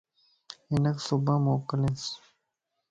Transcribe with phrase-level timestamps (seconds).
[0.71, 2.03] ھنک صبان موڪلينس